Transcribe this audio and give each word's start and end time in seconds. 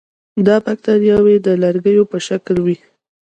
دا 0.47 0.55
باکتریاوې 0.65 1.35
د 1.41 1.47
لرګو 1.63 2.03
په 2.11 2.17
شکل 2.27 2.55
دي. 2.65 2.77